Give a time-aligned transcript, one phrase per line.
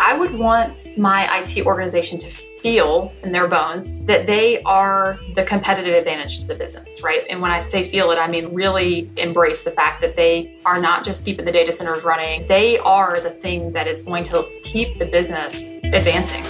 [0.00, 5.42] I would want my IT organization to feel in their bones that they are the
[5.42, 7.24] competitive advantage to the business, right?
[7.28, 10.80] And when I say feel it, I mean really embrace the fact that they are
[10.80, 14.48] not just keeping the data centers running, they are the thing that is going to
[14.62, 16.44] keep the business advancing.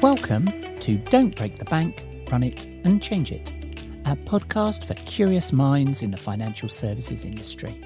[0.00, 0.46] Welcome
[0.78, 3.50] to Don't Break the Bank, Run It and Change It,
[4.04, 7.84] a podcast for curious minds in the financial services industry.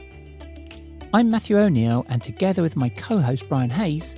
[1.15, 4.15] I'm Matthew O'Neill, and together with my co host Brian Hayes,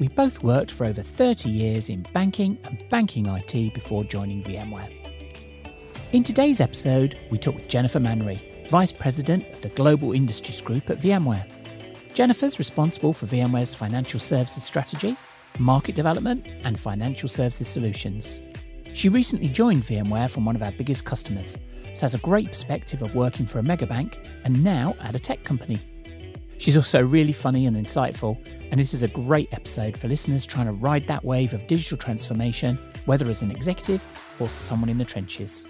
[0.00, 4.90] we both worked for over 30 years in banking and banking IT before joining VMware.
[6.12, 10.88] In today's episode, we talk with Jennifer Manry, Vice President of the Global Industries Group
[10.88, 11.46] at VMware.
[12.14, 15.16] Jennifer's responsible for VMware's financial services strategy,
[15.58, 18.40] market development, and financial services solutions.
[18.94, 21.58] She recently joined VMware from one of our biggest customers,
[21.94, 25.20] so has a great perspective of working for a mega bank and now at a
[25.20, 25.78] tech company.
[26.60, 28.36] She's also really funny and insightful,
[28.70, 31.96] and this is a great episode for listeners trying to ride that wave of digital
[31.96, 34.06] transformation, whether as an executive
[34.38, 35.66] or someone in the trenches.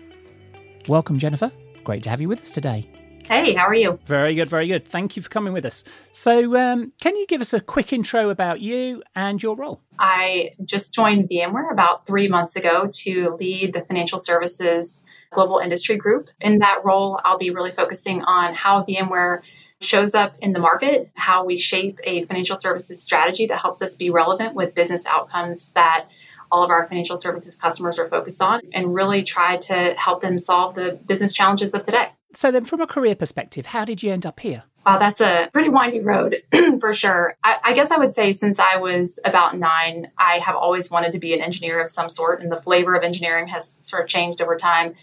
[0.89, 1.53] Welcome, Jennifer.
[1.85, 2.91] Great to have you with us today.
[3.29, 4.01] Hey, how are you?
[4.07, 4.85] Very good, very good.
[4.85, 5.85] Thank you for coming with us.
[6.11, 9.81] So, um, can you give us a quick intro about you and your role?
[10.01, 15.97] I just joined VMware about three months ago to lead the financial services global industry
[15.97, 16.31] group.
[16.41, 19.43] In that role, I'll be really focusing on how VMware
[19.81, 23.97] shows up in the market, how we shape a financial services strategy that helps us
[23.97, 26.07] be relevant with business outcomes that
[26.53, 30.39] all of our financial services customers are focused on, and really try to help them
[30.39, 32.09] solve the business challenges of today.
[32.35, 34.65] So, then from a career perspective, how did you end up here?
[34.87, 36.43] Wow, that's a pretty windy road
[36.81, 37.37] for sure.
[37.45, 41.13] I, I, guess I would say since I was about nine, I have always wanted
[41.13, 44.09] to be an engineer of some sort, and the flavor of engineering has sort of
[44.09, 44.95] changed over time.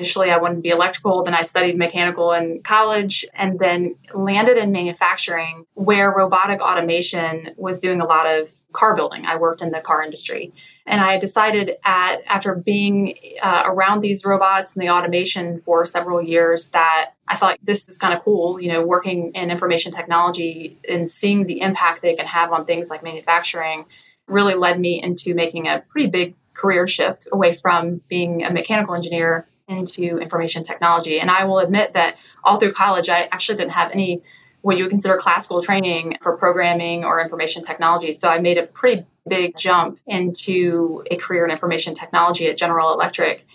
[0.00, 4.56] Initially, I wanted to be electrical, then I studied mechanical in college, and then landed
[4.56, 9.24] in manufacturing where robotic automation was doing a lot of car building.
[9.24, 10.52] I worked in the car industry.
[10.84, 16.20] And I decided at after being uh, around these robots and the automation for several
[16.20, 20.76] years that I thought this is kind of cool, you know, working in information technology
[20.88, 23.86] and seeing the impact they can have on things like manufacturing
[24.26, 28.94] really led me into making a pretty big career shift away from being a mechanical
[28.94, 31.20] engineer into information technology.
[31.20, 34.22] And I will admit that all through college, I actually didn't have any
[34.62, 38.12] what you would consider classical training for programming or information technology.
[38.12, 42.94] So I made a pretty big jump into a career in information technology at General
[42.94, 43.46] Electric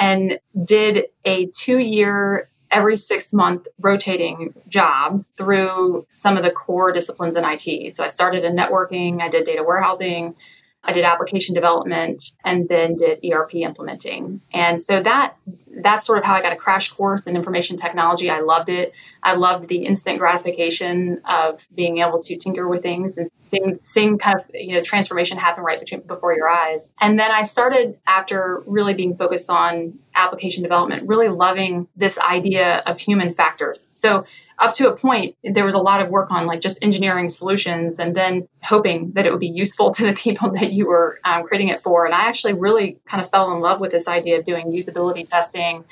[0.00, 6.92] and did a two year every six month rotating job through some of the core
[6.92, 7.94] disciplines in IT.
[7.94, 10.34] So I started in networking, I did data warehousing,
[10.84, 14.40] I did application development and then did ERP implementing.
[14.52, 15.34] And so that
[15.82, 18.30] that's sort of how I got a crash course in information technology.
[18.30, 18.92] I loved it.
[19.22, 24.18] I loved the instant gratification of being able to tinker with things and seeing seeing
[24.18, 26.92] kind of you know transformation happen right between, before your eyes.
[27.00, 32.82] And then I started after really being focused on application development, really loving this idea
[32.86, 33.88] of human factors.
[33.90, 34.24] So
[34.58, 37.98] up to a point, there was a lot of work on like just engineering solutions
[37.98, 41.44] and then hoping that it would be useful to the people that you were um,
[41.44, 42.04] creating it for.
[42.04, 45.26] And I actually really kind of fell in love with this idea of doing usability
[45.26, 45.84] testing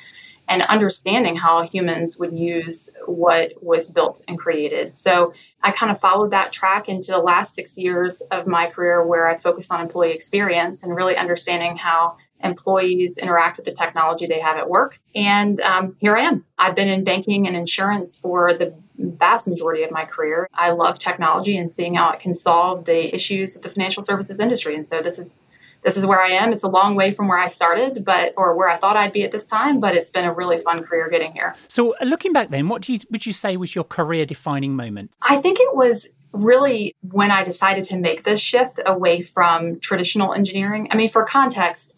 [0.49, 4.97] and understanding how humans would use what was built and created.
[4.97, 9.05] So I kind of followed that track into the last six years of my career
[9.05, 14.25] where I focused on employee experience and really understanding how employees interact with the technology
[14.25, 14.99] they have at work.
[15.15, 16.45] And um, here I am.
[16.57, 20.47] I've been in banking and insurance for the vast majority of my career.
[20.53, 24.39] I love technology and seeing how it can solve the issues of the financial services
[24.39, 24.75] industry.
[24.75, 25.35] And so this is
[25.83, 26.51] this is where I am.
[26.51, 29.23] It's a long way from where I started, but or where I thought I'd be
[29.23, 31.55] at this time, but it's been a really fun career getting here.
[31.67, 34.75] So, uh, looking back then, what do you would you say was your career defining
[34.75, 35.11] moment?
[35.21, 40.33] I think it was really when I decided to make this shift away from traditional
[40.33, 40.87] engineering.
[40.91, 41.95] I mean, for context,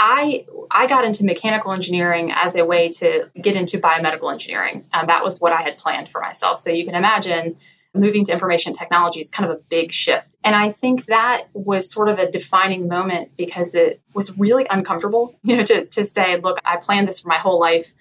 [0.00, 4.86] I I got into mechanical engineering as a way to get into biomedical engineering.
[4.94, 6.58] Um, that was what I had planned for myself.
[6.58, 7.56] So you can imagine
[7.92, 10.28] moving to information technology is kind of a big shift.
[10.42, 15.36] And I think that was sort of a defining moment because it was really uncomfortable,
[15.42, 17.92] you know, to, to say, look, I planned this for my whole life.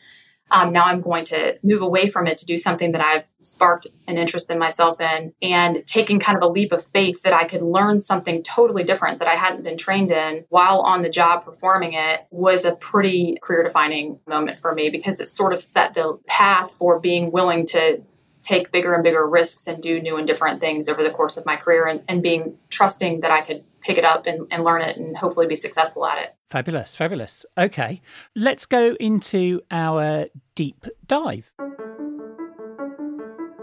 [0.52, 3.88] Um, now I'm going to move away from it to do something that I've sparked
[4.08, 7.46] an interest in myself in and taking kind of a leap of faith that I
[7.46, 11.46] could learn something totally different that I hadn't been trained in while on the job
[11.46, 15.94] performing it was a pretty career defining moment for me because it sort of set
[15.94, 18.02] the path for being willing to
[18.42, 21.46] take bigger and bigger risks and do new and different things over the course of
[21.46, 24.82] my career and, and being trusting that I could pick it up and, and learn
[24.82, 26.36] it and hopefully be successful at it.
[26.50, 27.46] Fabulous, fabulous.
[27.58, 28.02] Okay,
[28.36, 31.54] let's go into our deep dive.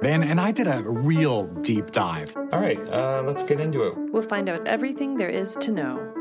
[0.02, 2.36] and, and I did a real deep dive.
[2.36, 3.94] All right, uh, let's get into it.
[4.12, 6.12] We'll find out everything there is to know.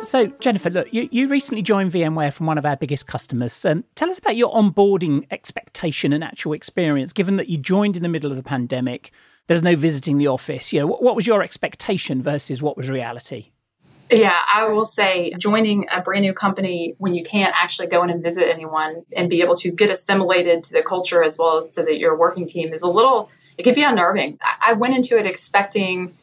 [0.00, 3.64] So, Jennifer, look, you, you recently joined VMware from one of our biggest customers.
[3.66, 8.02] Um, tell us about your onboarding expectation and actual experience, given that you joined in
[8.02, 9.12] the middle of the pandemic.
[9.50, 10.72] There's no visiting the office.
[10.72, 13.50] You know, what, what was your expectation versus what was reality?
[14.08, 18.10] Yeah, I will say joining a brand new company when you can't actually go in
[18.10, 21.68] and visit anyone and be able to get assimilated to the culture as well as
[21.70, 24.38] to the, your working team is a little, it can be unnerving.
[24.40, 26.16] I went into it expecting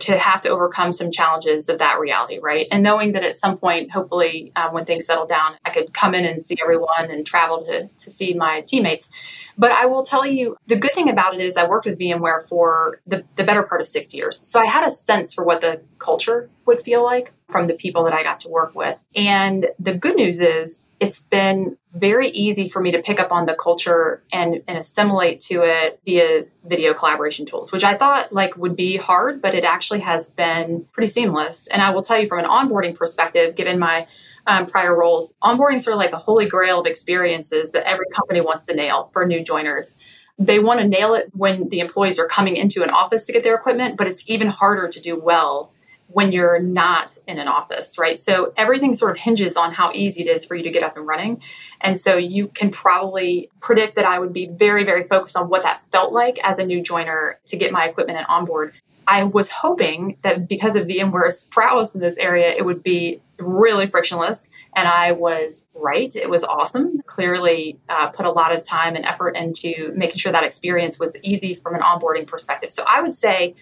[0.00, 2.66] to have to overcome some challenges of that reality, right?
[2.72, 6.14] And knowing that at some point, hopefully, um, when things settle down, I could come
[6.14, 9.10] in and see everyone and travel to, to see my teammates.
[9.56, 12.48] But I will tell you, the good thing about it is I worked with VMware
[12.48, 14.40] for the, the better part of six years.
[14.42, 18.02] So I had a sense for what the culture would feel like from the people
[18.04, 19.02] that I got to work with.
[19.14, 23.46] And the good news is it's been very easy for me to pick up on
[23.46, 28.56] the culture and, and assimilate to it via video collaboration tools, which I thought like
[28.56, 31.68] would be hard, but it actually has been pretty seamless.
[31.68, 34.08] And I will tell you from an onboarding perspective, given my
[34.46, 38.40] um, prior roles, onboarding sort of like the holy grail of experiences that every company
[38.40, 39.96] wants to nail for new joiners.
[40.36, 43.44] They want to nail it when the employees are coming into an office to get
[43.44, 45.72] their equipment, but it's even harder to do well
[46.14, 48.16] when you're not in an office, right?
[48.16, 50.96] So everything sort of hinges on how easy it is for you to get up
[50.96, 51.42] and running.
[51.80, 55.64] And so you can probably predict that I would be very, very focused on what
[55.64, 58.74] that felt like as a new joiner to get my equipment and onboard.
[59.08, 63.88] I was hoping that because of VMware's prowess in this area, it would be really
[63.88, 64.48] frictionless.
[64.76, 66.14] And I was right.
[66.14, 67.02] It was awesome.
[67.06, 71.16] Clearly, uh, put a lot of time and effort into making sure that experience was
[71.24, 72.70] easy from an onboarding perspective.
[72.70, 73.56] So I would say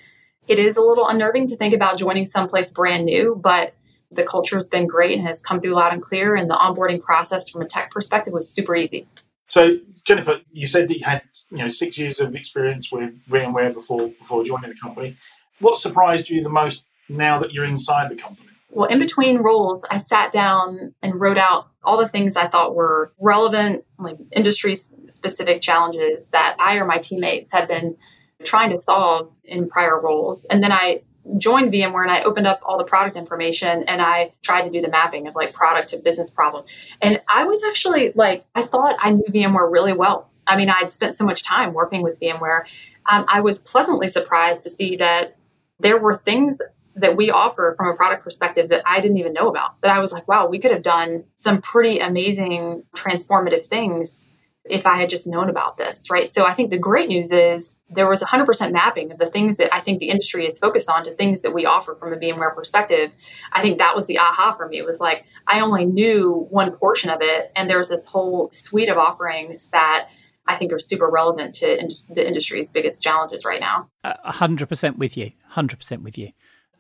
[0.49, 3.75] it is a little unnerving to think about joining someplace brand new, but
[4.11, 6.35] the culture has been great and has come through loud and clear.
[6.35, 9.07] And the onboarding process from a tech perspective was super easy.
[9.47, 13.73] So, Jennifer, you said that you had you know six years of experience with VMware
[13.75, 15.17] before before joining the company.
[15.59, 18.49] What surprised you the most now that you're inside the company?
[18.71, 22.75] Well, in between roles, I sat down and wrote out all the things I thought
[22.75, 27.97] were relevant, like industry specific challenges that I or my teammates had been
[28.45, 30.45] trying to solve in prior roles.
[30.47, 31.03] And then I
[31.39, 34.81] joined VMware and I opened up all the product information and I tried to do
[34.81, 36.65] the mapping of like product to business problem.
[37.01, 40.31] And I was actually like, I thought I knew VMware really well.
[40.47, 42.65] I mean, I'd spent so much time working with VMware.
[43.11, 45.37] Um, I was pleasantly surprised to see that
[45.79, 46.61] there were things
[46.95, 49.81] that we offer from a product perspective that I didn't even know about.
[49.81, 54.27] That I was like, wow, we could have done some pretty amazing transformative things
[54.65, 56.29] if I had just known about this, right?
[56.29, 59.75] So I think the great news is there was 100% mapping of the things that
[59.75, 62.55] I think the industry is focused on to things that we offer from a VMware
[62.55, 63.13] perspective.
[63.53, 64.79] I think that was the aha for me.
[64.79, 68.89] It was like I only knew one portion of it, and there's this whole suite
[68.89, 70.09] of offerings that
[70.47, 73.89] I think are super relevant to in- the industry's biggest challenges right now.
[74.05, 75.33] Hundred percent with you.
[75.49, 76.31] Hundred percent with you.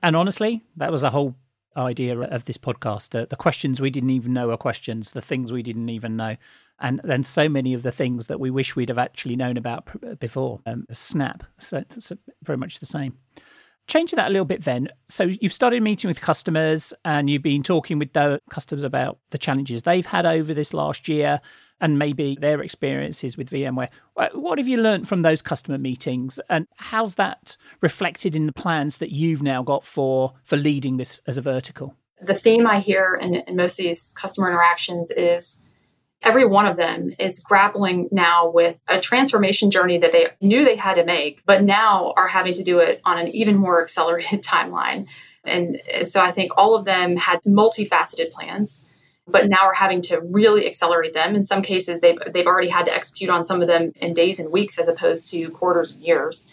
[0.02, 1.37] And honestly, that was a whole
[1.76, 3.20] idea of this podcast.
[3.20, 5.12] Uh, the questions we didn't even know are questions.
[5.12, 6.37] The things we didn't even know
[6.82, 9.88] and then so many of the things that we wish we'd have actually known about
[10.19, 10.61] before.
[10.67, 11.84] Um, snap, so
[12.43, 13.17] very much the same.
[13.87, 14.88] Changing that a little bit then.
[15.08, 19.38] So you've started meeting with customers and you've been talking with the customers about the
[19.38, 21.40] challenges they've had over this last year
[21.81, 23.88] and maybe their experiences with VMware.
[24.34, 28.99] What have you learned from those customer meetings and how's that reflected in the plans
[28.99, 31.96] that you've now got for for leading this as a vertical?
[32.20, 35.58] The theme I hear in, in most of these customer interactions is
[36.22, 40.76] every one of them is grappling now with a transformation journey that they knew they
[40.76, 44.43] had to make, but now are having to do it on an even more accelerated
[44.43, 45.06] timeline.
[45.44, 48.86] And so I think all of them had multifaceted plans,
[49.26, 51.34] but now are having to really accelerate them.
[51.34, 54.38] In some cases, they've, they've already had to execute on some of them in days
[54.38, 56.46] and weeks as opposed to quarters and years.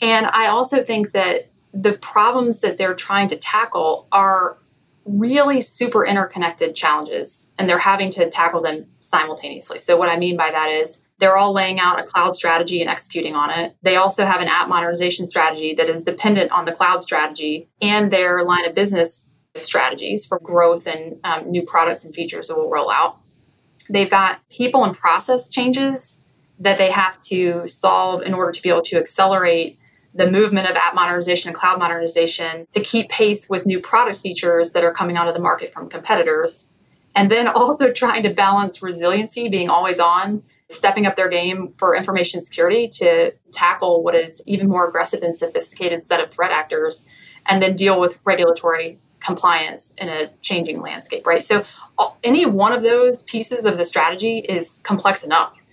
[0.00, 4.56] And I also think that the problems that they're trying to tackle are
[5.04, 9.78] really super interconnected challenges and they're having to tackle them simultaneously.
[9.78, 12.90] So, what I mean by that is they're all laying out a cloud strategy and
[12.90, 13.76] executing on it.
[13.82, 18.10] They also have an app modernization strategy that is dependent on the cloud strategy and
[18.10, 22.70] their line of business strategies for growth and um, new products and features that will
[22.70, 23.18] roll out.
[23.88, 26.18] They've got people and process changes
[26.58, 29.78] that they have to solve in order to be able to accelerate
[30.14, 34.70] the movement of app modernization and cloud modernization to keep pace with new product features
[34.70, 36.66] that are coming out of the market from competitors.
[37.16, 41.94] And then also trying to balance resiliency, being always on, stepping up their game for
[41.96, 47.06] information security to tackle what is even more aggressive and sophisticated set of threat actors,
[47.46, 51.44] and then deal with regulatory compliance in a changing landscape, right?
[51.44, 51.64] So
[52.22, 55.63] any one of those pieces of the strategy is complex enough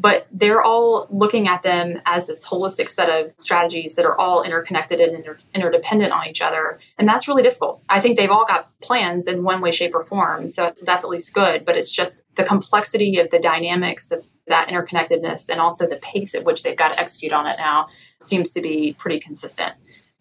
[0.00, 4.42] but they're all looking at them as this holistic set of strategies that are all
[4.42, 6.80] interconnected and inter- interdependent on each other.
[6.98, 7.82] And that's really difficult.
[7.88, 10.48] I think they've all got plans in one way, shape, or form.
[10.48, 11.66] So that's at least good.
[11.66, 16.34] But it's just the complexity of the dynamics of that interconnectedness and also the pace
[16.34, 17.88] at which they've got to execute on it now
[18.22, 19.74] seems to be pretty consistent.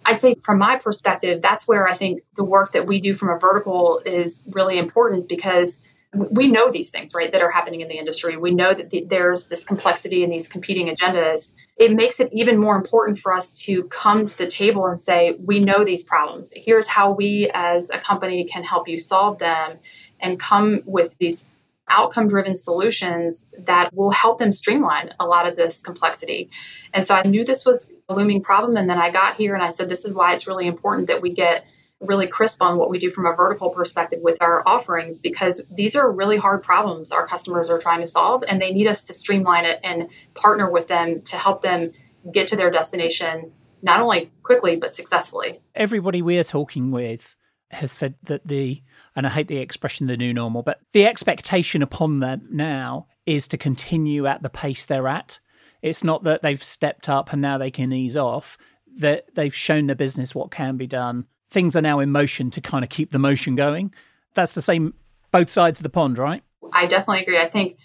[0.05, 3.29] I'd say, from my perspective, that's where I think the work that we do from
[3.29, 5.79] a vertical is really important because
[6.13, 8.35] we know these things, right, that are happening in the industry.
[8.35, 11.53] We know that the, there's this complexity and these competing agendas.
[11.77, 15.37] It makes it even more important for us to come to the table and say,
[15.43, 16.51] we know these problems.
[16.55, 19.77] Here's how we as a company can help you solve them
[20.19, 21.45] and come with these
[21.89, 26.49] outcome driven solutions that will help them streamline a lot of this complexity.
[26.93, 28.77] And so I knew this was a looming problem.
[28.77, 31.21] And then I got here and I said, this is why it's really important that
[31.21, 31.65] we get
[32.01, 35.95] really crisp on what we do from a vertical perspective with our offerings because these
[35.95, 39.13] are really hard problems our customers are trying to solve and they need us to
[39.13, 41.91] streamline it and partner with them to help them
[42.31, 43.51] get to their destination
[43.81, 45.59] not only quickly but successfully.
[45.75, 47.37] Everybody we are talking with
[47.71, 48.81] has said that the
[49.15, 53.47] and I hate the expression the new normal, but the expectation upon them now is
[53.49, 55.39] to continue at the pace they're at.
[55.81, 58.57] It's not that they've stepped up and now they can ease off,
[58.99, 61.25] that they've shown the business what can be done.
[61.49, 63.93] Things are now in motion to kind of keep the motion going.
[64.33, 64.93] That's the same
[65.31, 66.43] both sides of the pond, right?
[66.73, 67.39] I definitely agree.
[67.39, 67.77] I think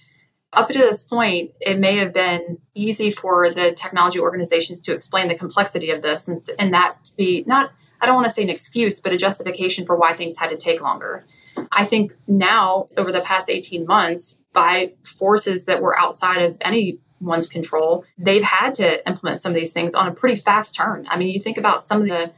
[0.52, 5.28] up to this point, it may have been easy for the technology organizations to explain
[5.28, 8.42] the complexity of this and, and that to be not I don't want to say
[8.42, 11.24] an excuse, but a justification for why things had to take longer.
[11.72, 17.46] I think now, over the past 18 months, by forces that were outside of anyone's
[17.46, 21.06] control, they've had to implement some of these things on a pretty fast turn.
[21.08, 22.32] I mean, you think about some of the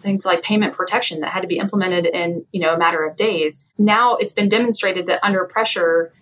[0.00, 3.16] things like payment protection that had to be implemented in you know a matter of
[3.16, 3.68] days.
[3.78, 6.12] Now it's been demonstrated that under pressure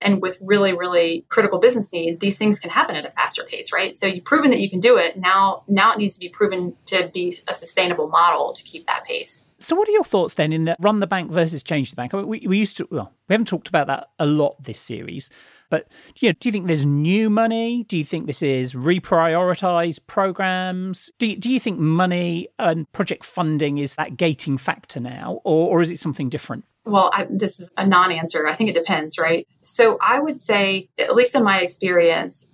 [0.00, 3.72] and with really really critical business need these things can happen at a faster pace
[3.72, 3.94] right?
[3.94, 5.16] So you've proven that you can do it.
[5.16, 9.04] Now now it needs to be proven to be a sustainable model to keep that
[9.04, 9.44] pace.
[9.58, 12.12] So what are your thoughts then in the run the bank versus change the bank?
[12.12, 14.80] I mean, we, we used to well we haven't talked about that a lot this
[14.80, 15.30] series
[15.70, 15.88] but
[16.20, 17.84] you know, do you think there's new money?
[17.84, 21.10] Do you think this is reprioritize programs?
[21.18, 25.70] Do you, do you think money and project funding is that gating factor now, or,
[25.70, 26.64] or is it something different?
[26.84, 28.46] Well, I, this is a non answer.
[28.46, 29.46] I think it depends, right?
[29.62, 32.46] So I would say, at least in my experience,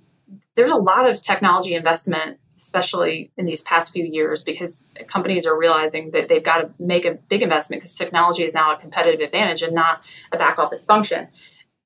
[0.54, 5.58] there's a lot of technology investment, especially in these past few years, because companies are
[5.58, 9.20] realizing that they've got to make a big investment because technology is now a competitive
[9.20, 10.02] advantage and not
[10.32, 11.28] a back office function.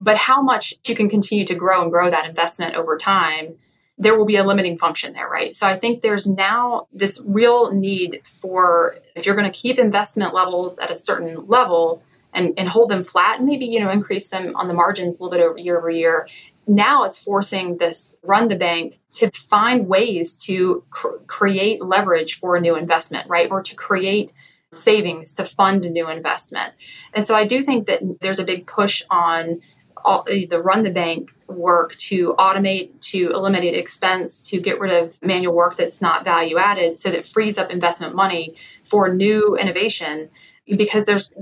[0.00, 3.54] But how much you can continue to grow and grow that investment over time,
[3.98, 5.54] there will be a limiting function there, right?
[5.54, 10.34] So I think there's now this real need for if you're going to keep investment
[10.34, 12.02] levels at a certain level,
[12.36, 15.24] and, and hold them flat and maybe you know increase them on the margins a
[15.24, 16.28] little bit over year over year
[16.68, 22.54] now it's forcing this run the bank to find ways to cr- create leverage for
[22.54, 24.32] a new investment right or to create
[24.72, 26.74] savings to fund a new investment
[27.14, 29.60] and so i do think that there's a big push on
[30.06, 34.92] all, eh, the run the bank work to automate to eliminate expense to get rid
[34.92, 39.56] of manual work that's not value added so that frees up investment money for new
[39.56, 40.30] innovation
[40.74, 41.32] because there's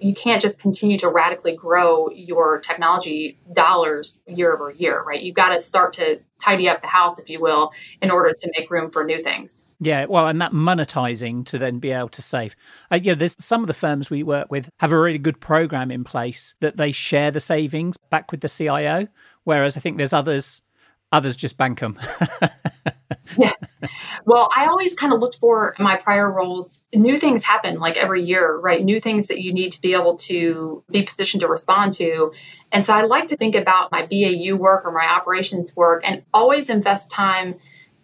[0.00, 5.22] you can't just continue to radically grow your technology dollars year over year, right?
[5.22, 8.52] You've got to start to tidy up the house, if you will, in order to
[8.58, 9.66] make room for new things.
[9.78, 12.56] Yeah, well, and that monetizing to then be able to save.
[12.90, 15.40] Uh, you know, there's some of the firms we work with have a really good
[15.40, 19.06] program in place that they share the savings back with the CIO,
[19.44, 20.62] whereas I think there's others
[21.12, 21.98] others just bank them.
[23.38, 23.52] yeah.
[24.24, 26.82] Well, I always kind of looked for my prior roles.
[26.94, 28.82] New things happen like every year, right?
[28.82, 32.32] New things that you need to be able to be positioned to respond to.
[32.70, 36.24] And so I like to think about my BAU work or my operations work and
[36.32, 37.56] always invest time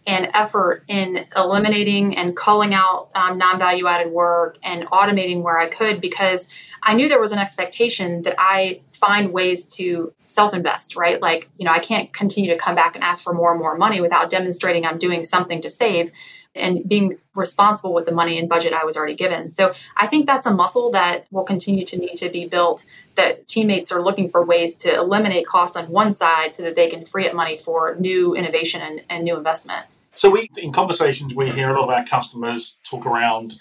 [0.08, 5.58] and effort in eliminating and calling out um, non value added work and automating where
[5.58, 6.48] I could because
[6.82, 11.20] I knew there was an expectation that I find ways to self invest, right?
[11.20, 13.76] Like, you know, I can't continue to come back and ask for more and more
[13.76, 16.10] money without demonstrating I'm doing something to save
[16.54, 19.48] and being responsible with the money and budget I was already given.
[19.48, 22.86] So I think that's a muscle that will continue to need to be built.
[23.16, 26.88] That teammates are looking for ways to eliminate cost on one side so that they
[26.88, 29.84] can free up money for new innovation and, and new investment.
[30.14, 33.54] So we, in conversations, we hear a lot of our customers talk around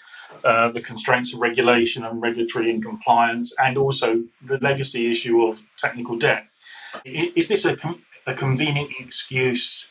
[0.44, 5.62] uh, the constraints of regulation and regulatory and compliance, and also the legacy issue of
[5.76, 6.44] technical debt.
[7.04, 9.86] Is this a, com- a convenient excuse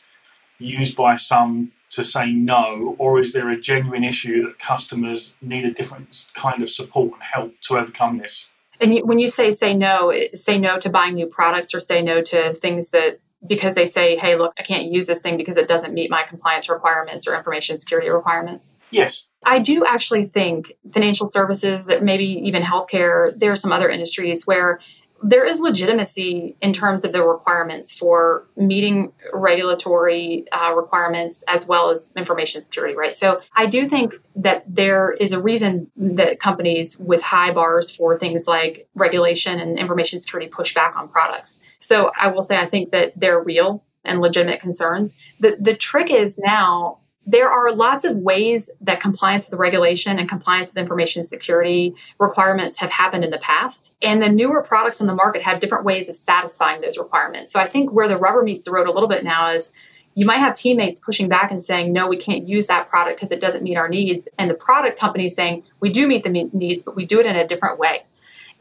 [0.58, 5.64] used by some to say no, or is there a genuine issue that customers need
[5.64, 8.48] a different kind of support and help to overcome this?
[8.80, 12.22] And when you say say no, say no to buying new products or say no
[12.22, 15.68] to things that because they say, hey, look, I can't use this thing because it
[15.68, 18.74] doesn't meet my compliance requirements or information security requirements?
[18.90, 19.26] Yes.
[19.44, 24.80] I do actually think financial services, maybe even healthcare, there are some other industries where
[25.22, 31.90] there is legitimacy in terms of the requirements for meeting regulatory uh, requirements as well
[31.90, 33.14] as information security, right?
[33.14, 38.18] So I do think that there is a reason that companies with high bars for
[38.18, 41.58] things like regulation and information security push back on products.
[41.80, 45.16] So I will say I think that they're real and legitimate concerns.
[45.40, 50.26] The the trick is now there are lots of ways that compliance with regulation and
[50.26, 53.94] compliance with information security requirements have happened in the past.
[54.00, 57.52] And the newer products on the market have different ways of satisfying those requirements.
[57.52, 59.74] So I think where the rubber meets the road a little bit now is
[60.14, 63.30] you might have teammates pushing back and saying, no, we can't use that product because
[63.30, 64.26] it doesn't meet our needs.
[64.38, 67.36] And the product company saying, we do meet the needs, but we do it in
[67.36, 68.04] a different way.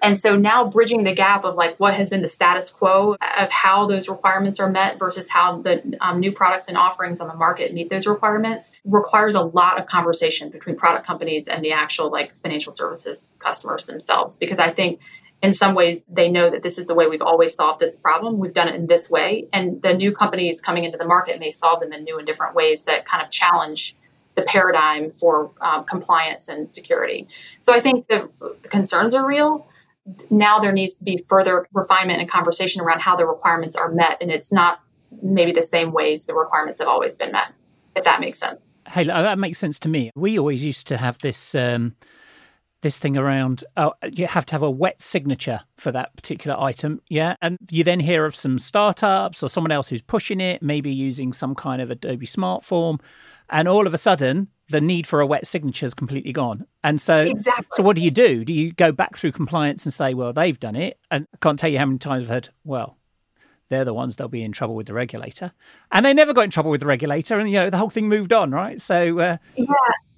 [0.01, 3.49] And so now bridging the gap of like what has been the status quo of
[3.49, 7.33] how those requirements are met versus how the um, new products and offerings on the
[7.35, 12.11] market meet those requirements requires a lot of conversation between product companies and the actual
[12.11, 14.35] like financial services customers themselves.
[14.35, 14.99] Because I think
[15.41, 18.37] in some ways they know that this is the way we've always solved this problem.
[18.37, 19.47] We've done it in this way.
[19.51, 22.55] And the new companies coming into the market may solve them in new and different
[22.55, 23.95] ways that kind of challenge
[24.35, 27.27] the paradigm for um, compliance and security.
[27.57, 29.67] So I think the, the concerns are real
[30.29, 34.17] now there needs to be further refinement and conversation around how the requirements are met
[34.21, 34.79] and it's not
[35.21, 37.53] maybe the same ways the requirements have always been met
[37.95, 38.59] if that makes sense.
[38.87, 40.11] Hey that makes sense to me.
[40.15, 41.95] We always used to have this um,
[42.83, 47.01] this thing around oh, you have to have a wet signature for that particular item
[47.09, 47.35] yeah?
[47.41, 51.33] And you then hear of some startups or someone else who's pushing it maybe using
[51.33, 52.99] some kind of adobe smart form
[53.49, 56.65] and all of a sudden the need for a wet signature is completely gone.
[56.83, 57.67] And so, exactly.
[57.71, 58.43] so what do you do?
[58.43, 60.99] Do you go back through compliance and say, well, they've done it?
[61.09, 62.97] And I can't tell you how many times I've heard, well,
[63.69, 65.51] they're the ones they'll be in trouble with the regulator,
[65.91, 68.07] and they never got in trouble with the regulator, and you know the whole thing
[68.07, 68.79] moved on, right?
[68.79, 69.65] So uh, yeah,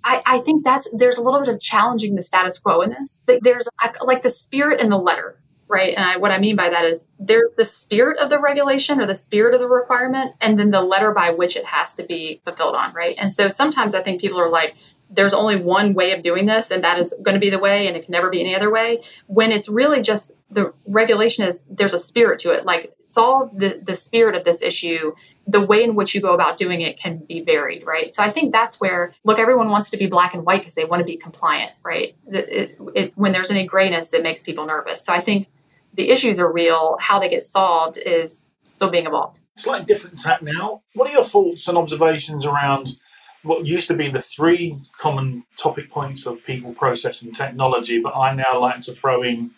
[0.04, 3.22] I, I think that's there's a little bit of challenging the status quo in this.
[3.42, 3.68] There's
[4.04, 5.94] like the spirit and the letter right?
[5.96, 9.06] And I, what I mean by that is there's the spirit of the regulation or
[9.06, 12.42] the spirit of the requirement, and then the letter by which it has to be
[12.44, 13.16] fulfilled on, right?
[13.18, 14.76] And so sometimes I think people are like,
[15.12, 17.88] there's only one way of doing this, and that is going to be the way,
[17.88, 19.02] and it can never be any other way.
[19.28, 22.66] When it's really just the regulation is there's a spirit to it.
[22.66, 25.14] Like solve the the spirit of this issue.
[25.48, 28.14] The way in which you go about doing it can be varied, right?
[28.14, 30.86] So I think that's where look, everyone wants to be black and white because they
[30.86, 32.16] want to be compliant, right?
[32.32, 35.04] It, it, it, when there's any grayness, it makes people nervous.
[35.04, 35.48] So I think
[35.94, 36.98] the issues are real.
[37.00, 39.42] How they get solved is still being evolved.
[39.56, 40.84] Slightly different tack now.
[40.94, 42.98] What are your thoughts and observations around
[43.44, 48.16] what used to be the three common topic points of people, process, and technology, but
[48.16, 49.52] I now like to throw in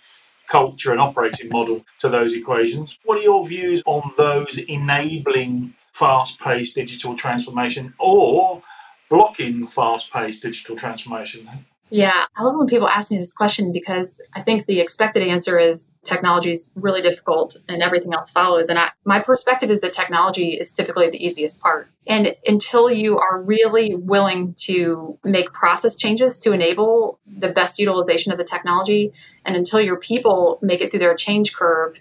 [0.47, 2.99] culture and operating model to those equations.
[3.05, 8.61] What are your views on those enabling fast paced digital transformation or
[9.09, 11.47] blocking fast paced digital transformation?
[11.93, 15.59] Yeah, I love when people ask me this question because I think the expected answer
[15.59, 18.69] is technology is really difficult and everything else follows.
[18.69, 21.89] And I, my perspective is that technology is typically the easiest part.
[22.07, 28.31] And until you are really willing to make process changes to enable the best utilization
[28.31, 29.11] of the technology,
[29.43, 31.99] and until your people make it through their change curve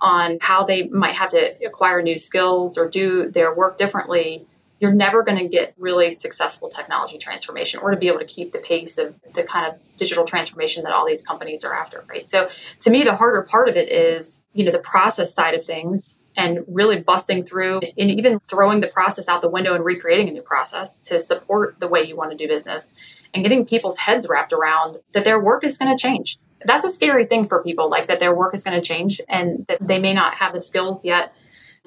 [0.00, 4.46] on how they might have to acquire new skills or do their work differently,
[4.80, 8.52] you're never going to get really successful technology transformation or to be able to keep
[8.52, 12.26] the pace of the kind of digital transformation that all these companies are after right?
[12.26, 12.48] So
[12.80, 16.16] to me the harder part of it is you know the process side of things
[16.36, 20.32] and really busting through and even throwing the process out the window and recreating a
[20.32, 22.94] new process to support the way you want to do business
[23.34, 26.38] and getting people's heads wrapped around that their work is going to change.
[26.64, 29.66] That's a scary thing for people like that their work is going to change and
[29.68, 31.34] that they may not have the skills yet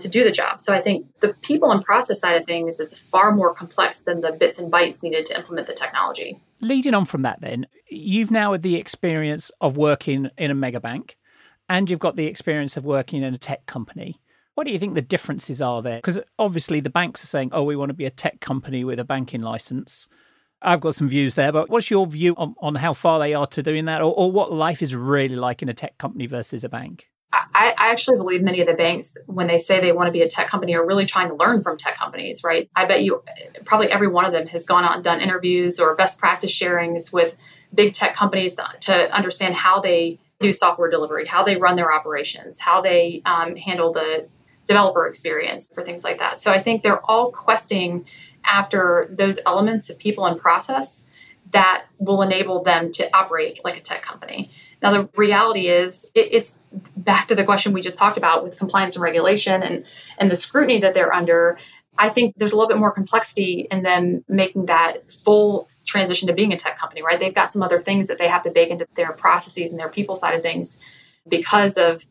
[0.02, 0.62] to do the job.
[0.62, 4.22] So I think the people and process side of things is far more complex than
[4.22, 6.40] the bits and bytes needed to implement the technology.
[6.60, 10.80] Leading on from that, then, you've now had the experience of working in a mega
[10.80, 11.18] bank
[11.70, 14.20] and you've got the experience of working in a tech company.
[14.56, 15.98] What do you think the differences are there?
[15.98, 19.00] Because obviously the banks are saying, oh, we want to be a tech company with
[19.00, 20.08] a banking license.
[20.62, 23.48] I've got some views there, but what's your view on, on how far they are
[23.48, 26.64] to doing that or, or what life is really like in a tech company versus
[26.64, 27.10] a bank?
[27.34, 30.22] I, I, actually believe many of the banks, when they say they want to be
[30.22, 32.70] a tech company, are really trying to learn from tech companies, right?
[32.76, 33.24] I bet you
[33.64, 37.14] probably every one of them has gone out and done interviews or best practice sharings
[37.14, 37.36] with
[37.74, 41.94] big tech companies to, to understand how they do software delivery, how they run their
[41.94, 44.28] operations, how they um, handle the
[44.68, 46.40] developer experience for things like that.
[46.40, 48.06] So I think they're all questing
[48.46, 51.04] after those elements of people and process
[51.52, 54.52] that will enable them to operate like a tech company.
[54.82, 56.58] Now, the reality is, it, it's
[56.98, 59.86] back to the question we just talked about with compliance and regulation and,
[60.18, 61.58] and the scrutiny that they're under.
[61.98, 66.34] I think there's a little bit more complexity in them making that full transition to
[66.34, 67.20] being a tech company, right?
[67.20, 69.90] They've got some other things that they have to bake into their processes and their
[69.90, 70.80] people side of things
[71.28, 72.06] because of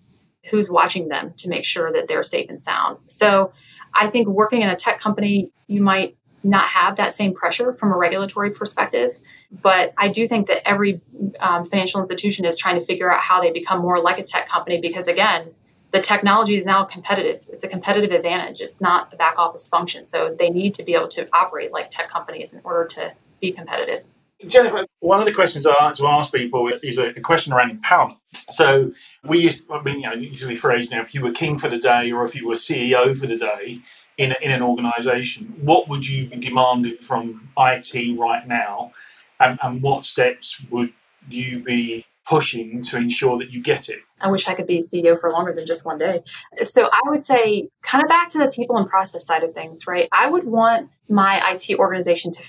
[0.50, 2.98] who's watching them to make sure that they're safe and sound.
[3.08, 3.52] So
[3.94, 7.92] I think working in a tech company, you might not have that same pressure from
[7.92, 9.18] a regulatory perspective.
[9.50, 11.00] But I do think that every
[11.38, 14.48] um, financial institution is trying to figure out how they become more like a tech
[14.48, 15.52] company because, again,
[15.92, 17.46] the technology is now competitive.
[17.52, 18.60] It's a competitive advantage.
[18.60, 20.06] It's not a back office function.
[20.06, 23.52] So they need to be able to operate like tech companies in order to be
[23.52, 24.04] competitive.
[24.46, 28.16] Jennifer, one of the questions I like to ask people is a, question around empowerment.
[28.50, 31.68] So we used, I mean, you know, usually phrased now, if you were king for
[31.68, 33.80] the day or if you were CEO for the day
[34.20, 38.92] in, in an organisation, what would you be demanding from IT right now,
[39.40, 40.92] and, and what steps would
[41.30, 44.00] you be pushing to ensure that you get it?
[44.20, 46.22] I wish I could be CEO for longer than just one day.
[46.62, 49.86] So I would say, kind of back to the people and process side of things,
[49.86, 50.06] right?
[50.12, 52.42] I would want my IT organization to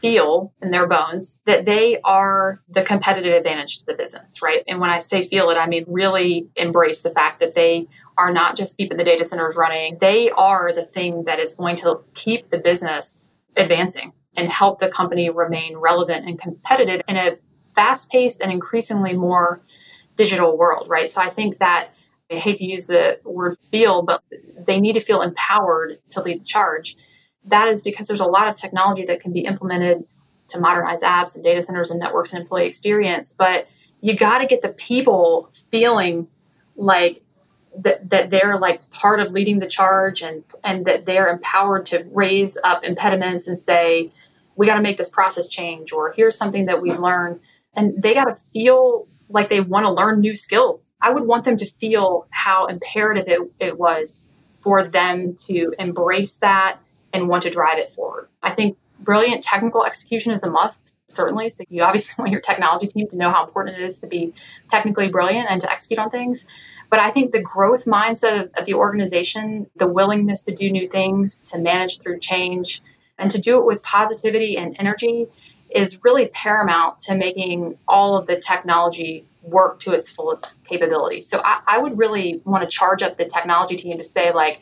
[0.00, 4.62] feel in their bones that they are the competitive advantage to the business, right?
[4.68, 8.32] And when I say feel it, I mean really embrace the fact that they are
[8.32, 12.00] not just keeping the data centers running, they are the thing that is going to
[12.14, 17.38] keep the business advancing and help the company remain relevant and competitive in a
[17.74, 19.60] fast paced and increasingly more
[20.16, 21.10] digital world, right?
[21.10, 21.90] So I think that
[22.30, 24.22] I hate to use the word feel, but
[24.58, 26.96] they need to feel empowered to lead the charge
[27.46, 30.04] that is because there's a lot of technology that can be implemented
[30.48, 33.34] to modernize apps and data centers and networks and employee experience.
[33.36, 33.68] But
[34.00, 36.28] you got to get the people feeling
[36.76, 37.22] like
[37.78, 42.06] that, that they're like part of leading the charge and and that they're empowered to
[42.12, 44.10] raise up impediments and say
[44.56, 47.40] we got to make this process change or here's something that we've learned.
[47.74, 50.90] And they got to feel like they want to learn new skills.
[51.00, 54.22] I would want them to feel how imperative it, it was
[54.54, 56.78] for them to embrace that
[57.12, 58.28] and want to drive it forward.
[58.42, 61.50] I think brilliant technical execution is a must, certainly.
[61.50, 64.32] So you obviously want your technology team to know how important it is to be
[64.70, 66.46] technically brilliant and to execute on things.
[66.90, 71.42] But I think the growth mindset of the organization, the willingness to do new things,
[71.50, 72.80] to manage through change,
[73.18, 75.26] and to do it with positivity and energy
[75.70, 81.20] is really paramount to making all of the technology work to its fullest capability.
[81.20, 84.60] So I, I would really want to charge up the technology team to say, like,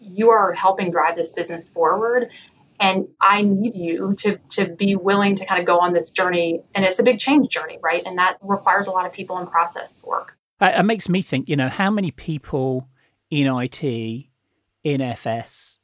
[0.00, 2.28] you are helping drive this business forward
[2.80, 6.62] and i need you to to be willing to kind of go on this journey
[6.74, 8.02] and it's a big change journey right?
[8.06, 10.36] And that requires a lot of people and process work.
[10.60, 12.88] It makes me think you know how many people
[13.30, 13.82] in it
[14.84, 15.78] in fs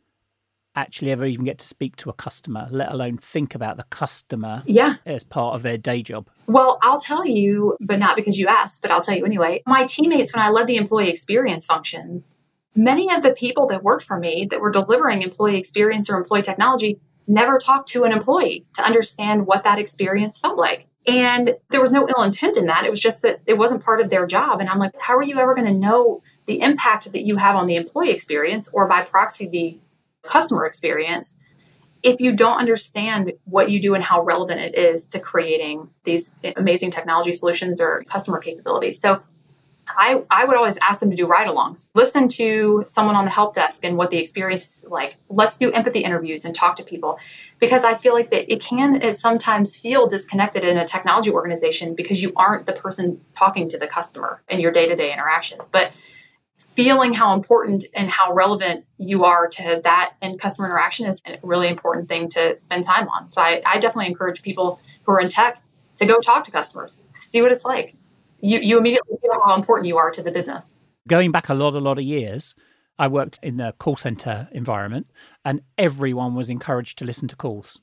[0.77, 4.63] actually ever even get to speak to a customer let alone think about the customer
[4.67, 4.95] yeah.
[5.05, 6.29] as part of their day job?
[6.47, 9.63] Well i'll tell you but not because you asked but i'll tell you anyway.
[9.67, 12.37] My teammates when i led the employee experience functions
[12.75, 16.43] many of the people that worked for me that were delivering employee experience or employee
[16.43, 20.87] technology never talked to an employee to understand what that experience felt like.
[21.07, 22.85] And there was no ill intent in that.
[22.85, 24.61] It was just that it wasn't part of their job.
[24.61, 27.57] And I'm like, how are you ever going to know the impact that you have
[27.57, 29.79] on the employee experience or by proxy the
[30.23, 31.37] customer experience
[32.03, 36.33] if you don't understand what you do and how relevant it is to creating these
[36.57, 39.01] amazing technology solutions or customer capabilities?
[39.01, 39.23] So
[39.97, 41.89] I, I would always ask them to do ride alongs.
[41.95, 45.17] Listen to someone on the help desk and what the experience is like.
[45.29, 47.19] Let's do empathy interviews and talk to people
[47.59, 51.95] because I feel like that it can it sometimes feel disconnected in a technology organization
[51.95, 55.69] because you aren't the person talking to the customer in your day to day interactions.
[55.69, 55.93] But
[56.57, 61.39] feeling how important and how relevant you are to that and customer interaction is a
[61.43, 63.31] really important thing to spend time on.
[63.33, 65.61] So I, I definitely encourage people who are in tech
[65.97, 67.97] to go talk to customers, see what it's like
[68.41, 70.77] you, you immediately feel how important you are to the business.
[71.07, 72.55] Going back a lot, a lot of years,
[72.99, 75.09] I worked in the call center environment
[75.45, 77.81] and everyone was encouraged to listen to calls.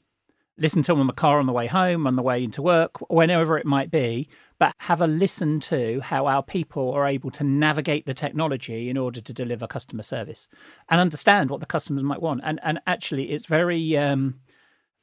[0.57, 2.91] Listen to them in the car on the way home, on the way into work,
[3.09, 7.43] whenever it might be, but have a listen to how our people are able to
[7.43, 10.47] navigate the technology in order to deliver customer service
[10.89, 12.39] and understand what the customers might want.
[12.45, 14.39] And and actually, it's very um,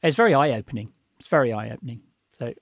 [0.03, 0.91] it's very eye opening.
[1.19, 2.01] It's very eye opening.
[2.33, 2.55] So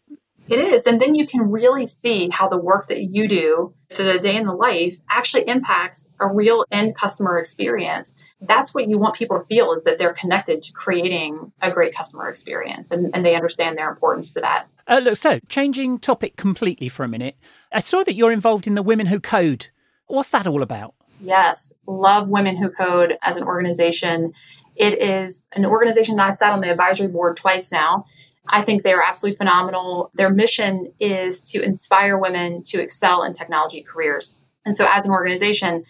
[0.51, 0.87] it is.
[0.87, 4.35] And then you can really see how the work that you do for the day
[4.35, 8.15] in the life actually impacts a real end customer experience.
[8.41, 11.95] That's what you want people to feel is that they're connected to creating a great
[11.95, 14.67] customer experience and, and they understand their importance to that.
[14.89, 17.37] Uh, look, so changing topic completely for a minute.
[17.71, 19.69] I saw that you're involved in the Women Who Code.
[20.09, 20.95] What's that all about?
[21.21, 24.33] Yes, love Women Who Code as an organization.
[24.75, 28.07] It is an organization that I've sat on the advisory board twice now
[28.47, 30.11] I think they are absolutely phenomenal.
[30.15, 34.39] Their mission is to inspire women to excel in technology careers.
[34.65, 35.85] And so, as an organization,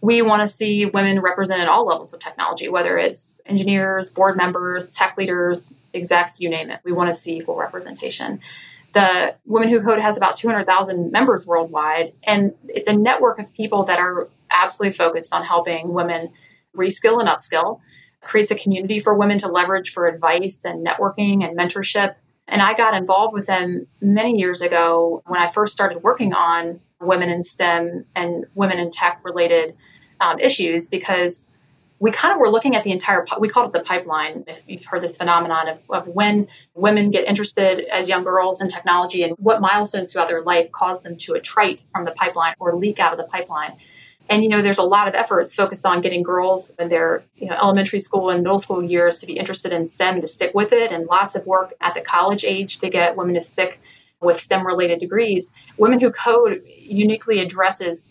[0.00, 4.36] we want to see women represented at all levels of technology, whether it's engineers, board
[4.36, 6.80] members, tech leaders, execs, you name it.
[6.84, 8.40] We want to see equal representation.
[8.92, 13.84] The Women Who Code has about 200,000 members worldwide, and it's a network of people
[13.84, 16.30] that are absolutely focused on helping women
[16.76, 17.80] reskill and upskill.
[18.22, 22.14] Creates a community for women to leverage for advice and networking and mentorship.
[22.46, 26.80] And I got involved with them many years ago when I first started working on
[27.00, 29.74] women in STEM and women in tech related
[30.20, 31.48] um, issues because
[32.00, 34.84] we kind of were looking at the entire we called it the pipeline if you've
[34.84, 39.34] heard this phenomenon of, of, when women get interested as young girls in technology and
[39.38, 43.12] what milestones throughout their life cause them to attrite from the pipeline or leak out
[43.12, 43.76] of the pipeline
[44.30, 47.48] and you know there's a lot of efforts focused on getting girls in their you
[47.48, 50.52] know elementary school and middle school years to be interested in stem and to stick
[50.54, 53.80] with it and lots of work at the college age to get women to stick
[54.22, 55.52] with STEM related degrees.
[55.78, 58.10] Women Who Code uniquely addresses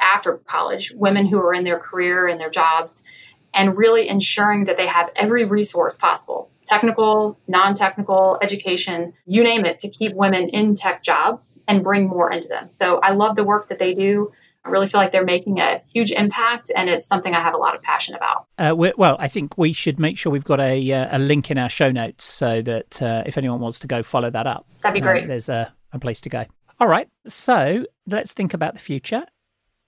[0.00, 3.04] after college women who are in their career and their jobs
[3.52, 9.66] and really ensuring that they have every resource possible technical, non technical, education, you name
[9.66, 12.70] it, to keep women in tech jobs and bring more into them.
[12.70, 14.32] So I love the work that they do.
[14.64, 17.58] I really feel like they're making a huge impact, and it's something I have a
[17.58, 18.46] lot of passion about.
[18.56, 21.58] Uh, well, I think we should make sure we've got a, uh, a link in
[21.58, 24.94] our show notes so that uh, if anyone wants to go follow that up, that'd
[24.94, 25.24] be great.
[25.24, 26.46] Uh, there's a, a place to go.
[26.80, 29.26] All right, so let's think about the future,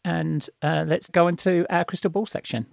[0.05, 2.67] and uh, let's go into our crystal ball section.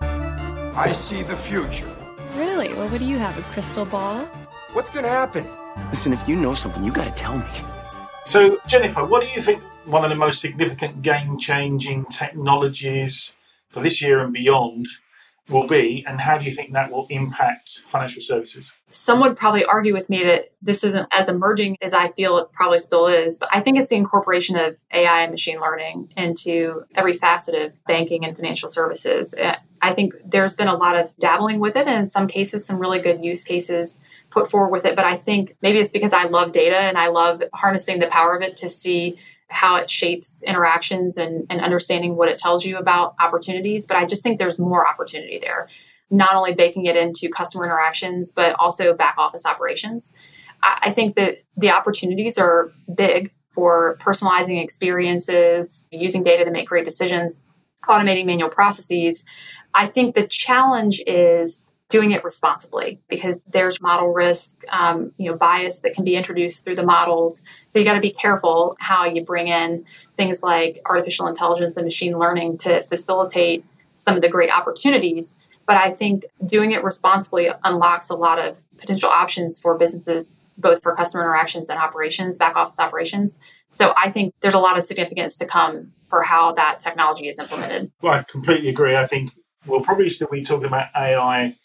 [0.00, 1.90] I see the future.
[2.36, 2.72] Really?
[2.74, 3.36] Well, what do you have?
[3.38, 4.24] A crystal ball?
[4.72, 5.46] What's going to happen?
[5.90, 7.46] Listen, if you know something, you got to tell me.
[8.24, 13.34] So, Jennifer, what do you think one of the most significant game changing technologies
[13.68, 14.86] for this year and beyond
[15.50, 18.72] will be, and how do you think that will impact financial services?
[18.88, 22.50] Some would probably argue with me that this isn't as emerging as I feel it
[22.52, 26.84] probably still is, but I think it's the incorporation of AI and machine learning into
[26.94, 29.34] every facet of banking and financial services.
[29.82, 32.78] I think there's been a lot of dabbling with it, and in some cases, some
[32.78, 34.96] really good use cases put forward with it.
[34.96, 38.34] But I think maybe it's because I love data and I love harnessing the power
[38.34, 39.18] of it to see
[39.54, 43.86] how it shapes interactions and, and understanding what it tells you about opportunities.
[43.86, 45.68] But I just think there's more opportunity there,
[46.10, 50.12] not only baking it into customer interactions, but also back office operations.
[50.62, 56.68] I, I think that the opportunities are big for personalizing experiences, using data to make
[56.68, 57.42] great decisions,
[57.88, 59.24] automating manual processes.
[59.72, 65.36] I think the challenge is doing it responsibly because there's model risk, um, you know,
[65.36, 67.40] bias that can be introduced through the models.
[67.68, 69.84] So you got to be careful how you bring in
[70.16, 75.38] things like artificial intelligence and machine learning to facilitate some of the great opportunities.
[75.66, 80.82] But I think doing it responsibly unlocks a lot of potential options for businesses, both
[80.82, 83.38] for customer interactions and operations, back office operations.
[83.70, 87.38] So I think there's a lot of significance to come for how that technology is
[87.38, 87.92] implemented.
[88.02, 88.96] Well, I completely agree.
[88.96, 89.30] I think
[89.64, 91.56] we'll probably still be talking about AI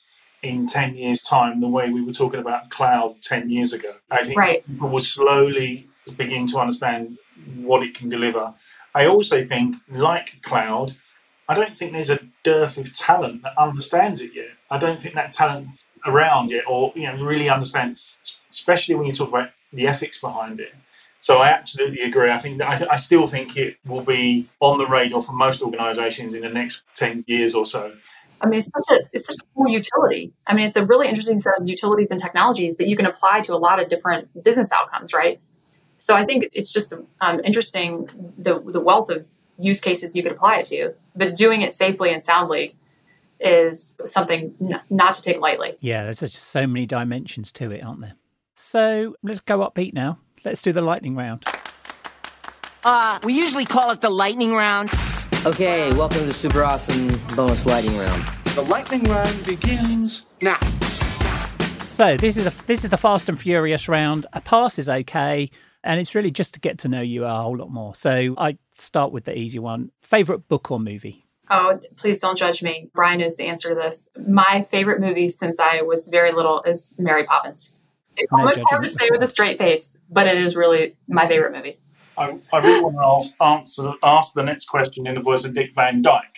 [0.42, 3.96] in 10 years' time the way we were talking about cloud 10 years ago.
[4.10, 4.66] I think right.
[4.66, 7.18] people will slowly begin to understand
[7.58, 8.54] what it can deliver.
[8.96, 10.94] I also think, like cloud,
[11.48, 14.50] I don't think there's a dearth of talent that understands it yet.
[14.70, 18.00] I don't think that talent's around yet, or you know, really understand,
[18.52, 20.74] especially when you talk about the ethics behind it.
[21.20, 22.32] So I absolutely agree.
[22.32, 26.34] I think I, I still think it will be on the radar for most organisations
[26.34, 27.94] in the next ten years or so.
[28.42, 30.34] I mean, it's such a it's such a cool utility.
[30.48, 33.42] I mean, it's a really interesting set of utilities and technologies that you can apply
[33.42, 35.40] to a lot of different business outcomes, right?
[35.98, 40.32] So I think it's just um, interesting the the wealth of use cases you could
[40.32, 42.76] apply it to, but doing it safely and soundly
[43.40, 45.78] is something n- not to take lightly.
[45.80, 48.16] Yeah, there's just so many dimensions to it, aren't there?
[48.54, 50.20] So let's go upbeat now.
[50.46, 51.44] Let's do the lightning round.
[52.84, 54.90] Uh, we usually call it the lightning round.
[55.46, 58.24] Okay, welcome to the super awesome bonus lightning round.
[58.56, 60.60] The lightning round begins now.
[61.86, 64.26] So this is a this is the fast and furious round.
[64.34, 65.50] A pass is okay,
[65.82, 67.96] and it's really just to get to know you a whole lot more.
[67.96, 69.92] So I start with the easy one.
[70.02, 71.26] Favorite book or movie?
[71.50, 72.90] Oh, please don't judge me.
[72.94, 74.10] Brian knows the answer to this.
[74.28, 77.74] My favorite movie since I was very little is Mary Poppins.
[78.18, 81.30] It's no almost hard to say with a straight face, but it is really my
[81.30, 81.78] favorite movie.
[82.20, 85.54] I, I really want to ask, answer, ask the next question in the voice of
[85.54, 86.38] Dick Van Dyke,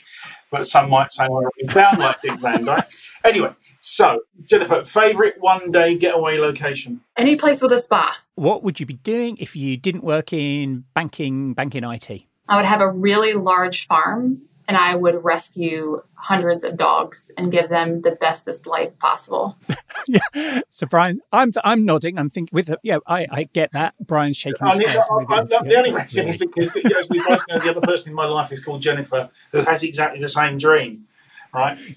[0.52, 2.88] but some might say, well, we sound like Dick Van Dyke.
[3.26, 7.02] Anyway, so Jennifer, favorite one day getaway location?
[7.17, 8.15] Any place with a spa.
[8.36, 12.24] What would you be doing if you didn't work in banking, banking IT?
[12.48, 17.52] I would have a really large farm and I would rescue hundreds of dogs and
[17.52, 19.58] give them the bestest life possible.
[20.08, 20.62] yeah.
[20.69, 22.17] So Brian, I'm I'm nodding.
[22.17, 23.95] I'm thinking with yeah, I, I get that.
[24.00, 24.97] Brian's shaking his I mean, head.
[25.00, 25.69] I- I- with it.
[25.69, 28.52] the only reason is because as we both know, the other person in my life
[28.52, 31.06] is called Jennifer, who has exactly the same dream,
[31.54, 31.78] right?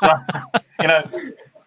[0.00, 0.08] So,
[0.80, 1.08] you know,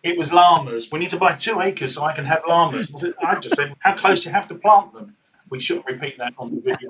[0.03, 0.89] it was llamas.
[0.91, 2.91] We need to buy two acres so I can have llamas.
[3.21, 5.15] I I just said, how close do you have to plant them?
[5.49, 6.89] We shouldn't repeat that on the video.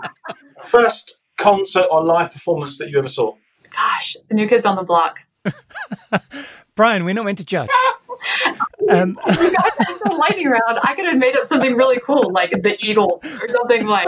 [0.63, 3.35] First concert or live performance that you ever saw?
[3.69, 5.19] Gosh, the new kids on the block.
[6.75, 7.69] Brian, we're not meant to judge.
[8.89, 10.79] Um, you guys asked for a lightning round.
[10.83, 14.07] I could have made up something really cool, like the Eagles or something like.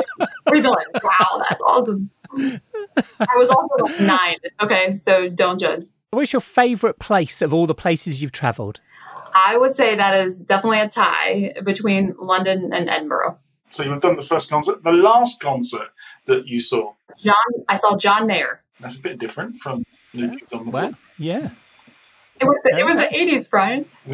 [0.49, 4.37] We'd be like, "Wow, that's awesome." I was also like nine.
[4.61, 5.85] Okay, so don't judge.
[6.11, 8.81] what's your favourite place of all the places you've travelled?
[9.33, 13.37] I would say that is definitely a tie between London and Edinburgh.
[13.71, 14.83] So you've done the first concert.
[14.83, 15.89] The last concert
[16.29, 17.35] that you saw, John,
[17.67, 18.61] I saw John Mayer.
[18.79, 20.99] that's a bit different from New Kids on the Well, Block.
[21.17, 21.49] yeah.
[22.39, 23.85] It was the, it was the eighties, Brian.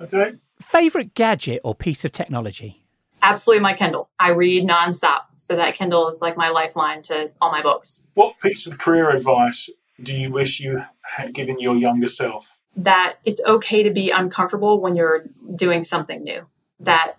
[0.00, 0.34] Okay.
[0.60, 2.82] Favourite gadget or piece of technology?
[3.22, 4.08] Absolutely, my Kindle.
[4.18, 8.04] I read nonstop, so that Kindle is like my lifeline to all my books.
[8.14, 9.70] What piece of career advice
[10.02, 12.55] do you wish you had given your younger self?
[12.76, 16.46] That it's okay to be uncomfortable when you're doing something new.
[16.80, 17.14] That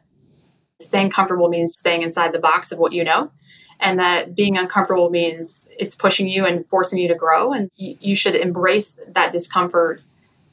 [0.79, 3.31] staying comfortable means staying inside the box of what you know.
[3.79, 7.53] And that being uncomfortable means it's pushing you and forcing you to grow.
[7.53, 10.01] And you, you should embrace that discomfort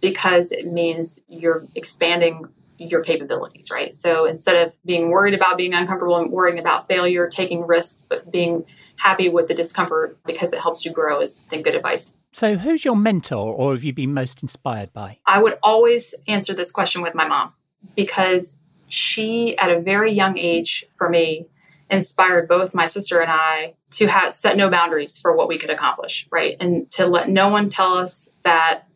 [0.00, 2.46] because it means you're expanding
[2.78, 3.94] your capabilities, right?
[3.96, 8.30] So instead of being worried about being uncomfortable and worrying about failure, taking risks, but
[8.30, 8.64] being
[8.98, 12.14] happy with the discomfort because it helps you grow is, I think, good advice.
[12.34, 15.18] So, who's your mentor or have you been most inspired by?
[15.24, 17.52] I would always answer this question with my mom
[17.94, 21.46] because she, at a very young age for me,
[21.92, 25.70] inspired both my sister and I to have set no boundaries for what we could
[25.70, 26.56] accomplish, right?
[26.58, 28.88] And to let no one tell us that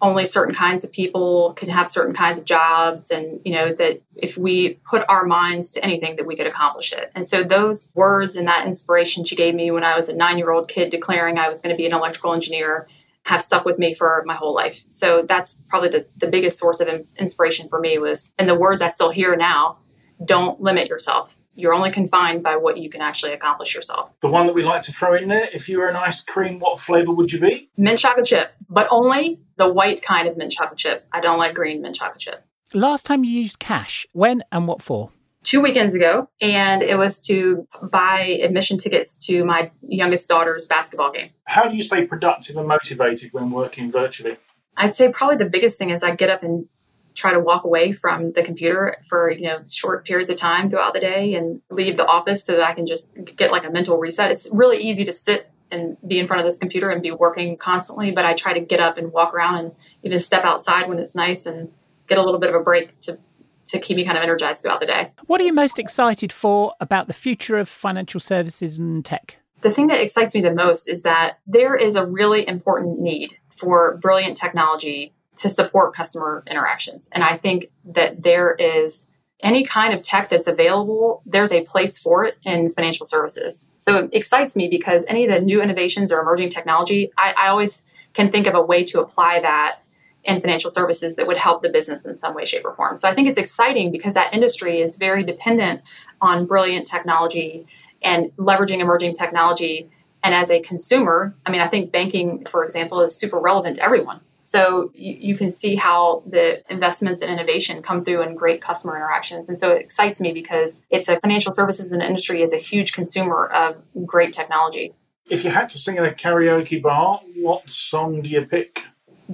[0.00, 4.00] only certain kinds of people can have certain kinds of jobs and you know that
[4.14, 7.10] if we put our minds to anything that we could accomplish it.
[7.14, 10.38] And so those words and that inspiration she gave me when i was a nine
[10.38, 12.88] year old kid declaring i was going to be an electrical engineer
[13.24, 14.84] have stuck with me for my whole life.
[14.88, 18.82] So that's probably the, the biggest source of inspiration for me was and the words
[18.82, 19.78] i still hear now
[20.24, 21.36] don't limit yourself.
[21.56, 24.10] You're only confined by what you can actually accomplish yourself.
[24.20, 26.58] The one that we like to throw in there, if you were an ice cream,
[26.58, 27.70] what flavour would you be?
[27.76, 31.54] mint chocolate chip but only the white kind of mint chocolate chip i don't like
[31.54, 35.10] green mint chocolate chip Last time you used cash, when and what for?
[35.44, 41.12] two weekends ago, and it was to buy admission tickets to my youngest daughter's basketball
[41.12, 41.30] game.
[41.44, 44.38] How do you stay productive and motivated when working virtually?
[44.76, 46.66] I'd say probably the biggest thing is I get up and
[47.14, 50.94] try to walk away from the computer for you know short periods of time throughout
[50.94, 53.98] the day and leave the office so that I can just get like a mental
[53.98, 54.32] reset.
[54.32, 57.56] It's really easy to sit and be in front of this computer and be working
[57.56, 60.98] constantly, but I try to get up and walk around and even step outside when
[60.98, 61.70] it's nice and
[62.06, 63.18] get a little bit of a break to
[63.66, 65.10] to keep me kind of energized throughout the day.
[65.24, 69.38] What are you most excited for about the future of financial services and tech?
[69.64, 73.38] the thing that excites me the most is that there is a really important need
[73.48, 77.08] for brilliant technology to support customer interactions.
[77.12, 79.08] And I think that there is
[79.42, 83.66] any kind of tech that's available, there's a place for it in financial services.
[83.76, 87.48] So it excites me because any of the new innovations or emerging technology, I, I
[87.48, 89.80] always can think of a way to apply that
[90.24, 92.96] in financial services that would help the business in some way, shape, or form.
[92.96, 95.82] So I think it's exciting because that industry is very dependent
[96.20, 97.66] on brilliant technology
[98.02, 99.90] and leveraging emerging technology.
[100.22, 103.82] And as a consumer, I mean, I think banking, for example, is super relevant to
[103.82, 104.20] everyone.
[104.44, 108.94] So you, you can see how the investments and innovation come through in great customer
[108.94, 109.48] interactions.
[109.48, 112.92] And so it excites me because it's a financial services and industry is a huge
[112.92, 114.92] consumer of great technology.
[115.30, 118.84] If you had to sing in a karaoke bar, what song do you pick?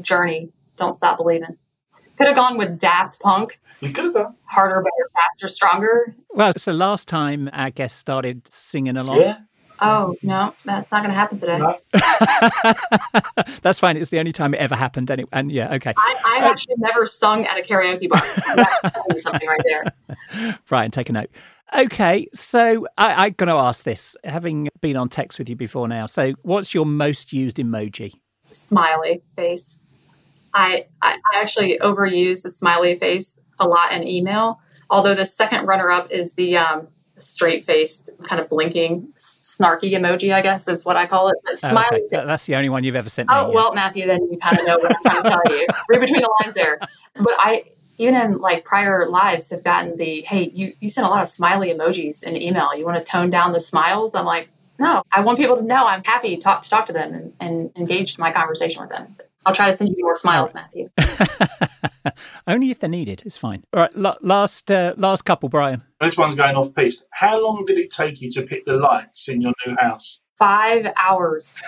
[0.00, 1.58] Journey, Don't Stop Believing.
[2.16, 4.36] Could have gone with Daft Punk, You could have done.
[4.44, 6.14] harder, better, faster, stronger.
[6.30, 9.16] Well, so last time our guest started singing along.
[9.20, 9.38] Yeah.
[9.82, 11.58] Oh, no, that's not going to happen today.
[11.58, 11.78] No.
[13.62, 13.96] That's fine.
[13.96, 15.10] It's the only time it ever happened.
[15.10, 15.28] Anyway.
[15.32, 15.94] And yeah, okay.
[15.96, 18.20] I, I've actually never sung at a karaoke bar.
[19.18, 20.58] Something right there.
[20.68, 21.30] Brian, take a note.
[21.76, 25.88] Okay, so I, I'm going to ask this, having been on text with you before
[25.88, 26.06] now.
[26.06, 28.14] So, what's your most used emoji?
[28.50, 29.78] Smiley face.
[30.52, 34.58] I, I I actually overuse the smiley face a lot in email.
[34.90, 36.88] Although the second runner up is the um,
[37.22, 40.32] straight faced, kind of blinking, snarky emoji.
[40.32, 41.36] I guess is what I call it.
[41.44, 42.02] But Oh, okay.
[42.10, 43.34] That's the only one you've ever sent me.
[43.36, 43.54] Oh yeah.
[43.54, 45.66] well, Matthew, then you kind of know what I'm trying to tell you.
[45.88, 46.78] Read between the lines there.
[47.14, 47.64] But I,
[47.98, 51.28] even in like prior lives have gotten the hey you you sent a lot of
[51.28, 54.48] smiley emojis in email you want to tone down the smiles i'm like
[54.78, 57.32] no i want people to know i'm happy to talk to talk to them and,
[57.40, 60.88] and engage my conversation with them so i'll try to send you more smiles matthew
[62.46, 66.16] only if they're needed it's fine all right l- last uh, last couple brian this
[66.16, 69.40] one's going off piece how long did it take you to pick the lights in
[69.40, 71.60] your new house five hours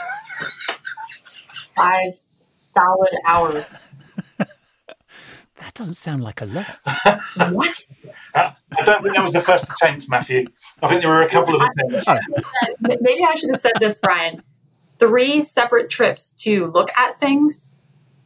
[1.77, 2.13] five
[2.51, 3.89] solid hours
[5.63, 6.67] that doesn't sound like a lot.
[7.53, 7.87] what?
[8.35, 10.47] Uh, I don't think that was the first attempt, Matthew.
[10.83, 12.09] I think there were a couple of attempts.
[12.81, 14.43] Maybe I should have said this, Brian.
[14.99, 17.71] Three separate trips to look at things,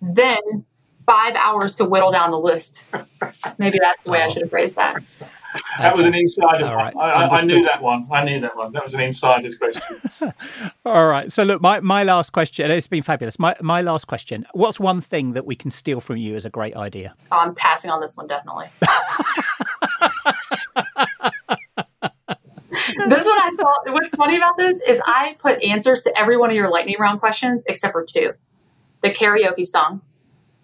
[0.00, 0.64] then
[1.06, 2.88] five hours to whittle down the list.
[3.58, 4.26] Maybe that's the way oh.
[4.26, 5.02] I should have phrased that.
[5.78, 5.96] That okay.
[5.96, 6.64] was an insider.
[6.64, 6.94] Right.
[6.96, 8.06] I, I, knew that one.
[8.10, 8.72] I knew that one.
[8.72, 9.82] That was an insider's question.
[10.84, 11.32] All right.
[11.32, 12.70] So look, my, my last question.
[12.70, 13.38] It's been fabulous.
[13.38, 14.46] My my last question.
[14.52, 17.14] What's one thing that we can steal from you as a great idea?
[17.32, 18.66] Oh, I'm passing on this one definitely.
[23.06, 23.92] this one I saw.
[23.92, 27.20] What's funny about this is I put answers to every one of your lightning round
[27.20, 28.34] questions except for two.
[29.02, 30.02] The karaoke song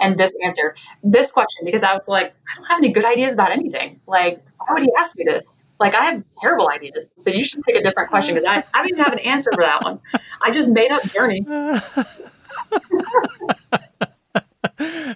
[0.02, 3.34] and this answer, this question, because I was like, I don't have any good ideas
[3.34, 4.00] about anything.
[4.06, 5.60] Like, why would he ask me this?
[5.80, 7.10] Like, I have terrible ideas.
[7.16, 9.50] So you should pick a different question because I, I don't even have an answer
[9.54, 10.00] for that one.
[10.40, 11.44] I just made up Journey.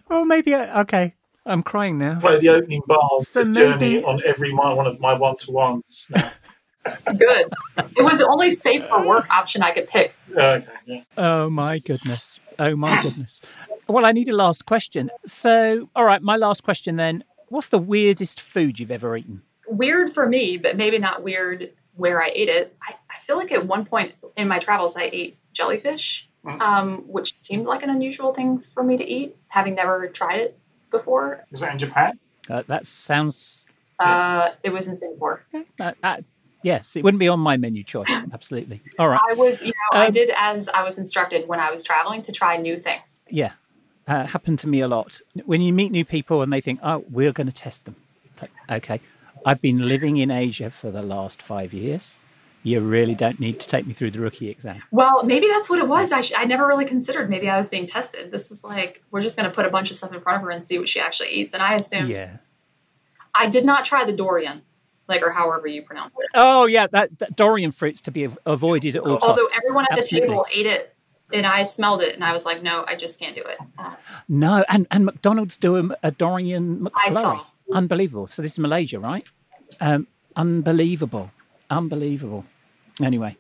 [0.09, 1.15] well, maybe, I, okay.
[1.45, 2.19] I'm crying now.
[2.19, 6.09] Play the opening bars so Journey on every my, one of my one to ones.
[7.19, 7.47] Good.
[7.97, 10.15] It was the only safe for work option I could pick.
[10.31, 10.67] Okay.
[10.87, 11.03] Yeah.
[11.17, 12.41] Oh my goodness.
[12.59, 13.41] Oh my goodness.
[13.89, 15.11] Well, I need a last question.
[15.25, 17.25] So, all right, my last question then.
[17.49, 19.43] What's the weirdest food you've ever eaten?
[19.69, 22.77] Weird for me, but maybe not weird where I ate it.
[22.87, 26.61] I, I feel like at one point in my travels, I ate jellyfish, mm-hmm.
[26.61, 30.59] um, which seemed like an unusual thing for me to eat, having never tried it
[30.91, 31.45] before.
[31.51, 32.19] Was that in Japan?
[32.51, 33.65] Uh, that sounds.
[33.99, 35.45] Uh, it was in Singapore.
[35.55, 35.65] Okay.
[35.81, 36.19] Uh, uh,
[36.67, 38.11] yes, it wouldn't be on my menu choice.
[38.33, 38.83] Absolutely.
[38.99, 39.21] All right.
[39.31, 42.23] I was, you know, um, I did as I was instructed when I was traveling
[42.23, 43.21] to try new things.
[43.31, 43.53] Yeah,
[44.09, 45.21] uh, happened to me a lot.
[45.45, 47.97] When you meet new people and they think, "Oh, we're going to test them,"
[48.43, 49.01] like, okay,
[49.47, 52.15] I've been living in Asia for the last five years.
[52.65, 54.83] You really don't need to take me through the rookie exam.
[54.91, 56.11] Well, maybe that's what it was.
[56.11, 58.33] I, sh- I never really considered maybe I was being tested.
[58.33, 60.43] This was like we're just going to put a bunch of stuff in front of
[60.43, 61.55] her and see what she actually eats.
[61.55, 62.09] And I assumed.
[62.09, 62.39] Yeah.
[63.39, 64.63] I did not try the durian
[65.09, 66.29] like or however you pronounce it.
[66.35, 69.29] Oh yeah, that, that durian fruit's to be avoided at all costs.
[69.31, 70.29] Although everyone at Absolutely.
[70.29, 70.95] the table ate it
[71.33, 73.59] and I smelled it and I was like, no, I just can't do it.
[73.79, 73.95] Uh,
[74.29, 76.91] no, and, and McDonald's do a, a durian McFlurry.
[77.07, 77.47] I saw.
[77.73, 78.27] Unbelievable.
[78.29, 79.25] So this is Malaysia, right?
[79.81, 81.33] Um, unbelievable.
[81.69, 82.45] Unbelievable.
[83.03, 83.37] Anyway,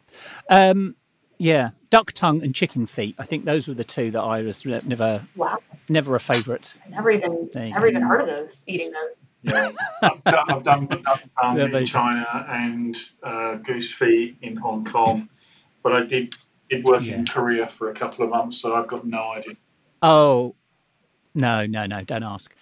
[0.50, 0.96] um,
[1.38, 3.14] yeah, duck tongue and chicken feet.
[3.18, 5.58] I think those were the two that I was never, wow.
[5.88, 6.74] never a favourite.
[6.90, 8.64] Never even, never even heard of those.
[8.66, 9.20] Eating those.
[9.46, 9.72] Yeah,
[10.02, 14.84] I've done, I've done duck tongue yeah, in China and uh, goose feet in Hong
[14.84, 15.28] Kong,
[15.82, 16.34] but I did
[16.68, 17.14] did work yeah.
[17.14, 19.54] in Korea for a couple of months, so I've got no idea.
[20.02, 20.56] Oh,
[21.34, 22.54] no, no, no, don't ask.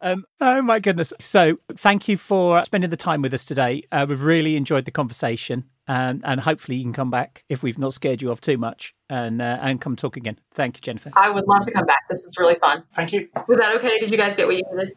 [0.00, 1.12] um, oh, my goodness.
[1.20, 3.82] So, thank you for spending the time with us today.
[3.90, 7.78] Uh, we've really enjoyed the conversation, and, and hopefully, you can come back if we've
[7.78, 10.38] not scared you off too much and, uh, and come talk again.
[10.52, 11.10] Thank you, Jennifer.
[11.16, 12.08] I would love to come back.
[12.08, 12.84] This is really fun.
[12.94, 13.28] Thank you.
[13.48, 13.98] Was that okay?
[13.98, 14.94] Did you guys get what you needed?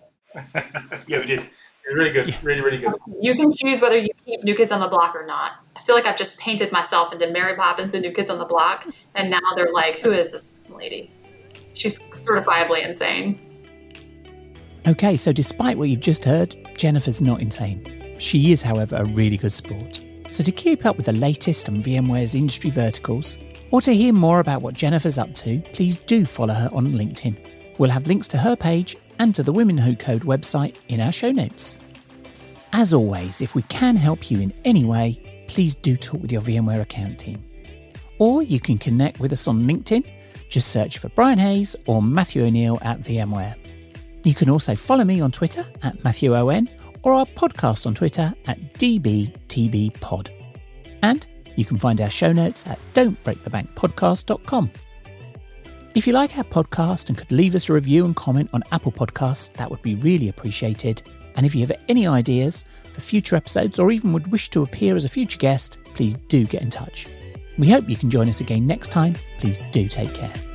[1.07, 1.39] Yeah, we did.
[1.39, 1.49] It
[1.89, 2.27] was really good.
[2.27, 2.37] Yeah.
[2.43, 2.93] Really, really good.
[3.19, 5.53] You can choose whether you keep New Kids on the Block or not.
[5.75, 8.45] I feel like I've just painted myself into Mary Poppins and New Kids on the
[8.45, 11.11] Block, and now they're like, who is this lady?
[11.73, 13.39] She's certifiably insane.
[14.87, 18.15] Okay, so despite what you've just heard, Jennifer's not insane.
[18.19, 20.01] She is, however, a really good sport.
[20.29, 23.37] So to keep up with the latest on VMware's industry verticals,
[23.71, 27.77] or to hear more about what Jennifer's up to, please do follow her on LinkedIn.
[27.79, 31.11] We'll have links to her page and to the Women Who Code website in our
[31.11, 31.79] show notes.
[32.73, 36.41] As always, if we can help you in any way, please do talk with your
[36.41, 37.43] VMware account team.
[38.17, 40.09] Or you can connect with us on LinkedIn,
[40.49, 43.55] just search for Brian Hayes or Matthew O'Neill at VMware.
[44.23, 46.67] You can also follow me on Twitter at Matthew ON
[47.03, 50.29] or our podcast on Twitter at DBTBPod.
[51.01, 54.71] And you can find our show notes at don'tbreakthebankpodcast.com.
[55.95, 58.91] If you like our podcast and could leave us a review and comment on Apple
[58.91, 61.01] Podcasts, that would be really appreciated.
[61.35, 62.63] And if you have any ideas
[62.93, 66.45] for future episodes or even would wish to appear as a future guest, please do
[66.45, 67.07] get in touch.
[67.57, 69.15] We hope you can join us again next time.
[69.39, 70.48] Please do take care.